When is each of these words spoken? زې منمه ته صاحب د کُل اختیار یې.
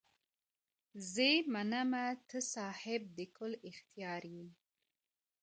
زې 1.11 1.31
منمه 1.53 2.05
ته 2.27 2.39
صاحب 2.53 3.01
د 3.17 3.19
کُل 3.37 3.51
اختیار 3.69 4.23
یې. 4.35 4.47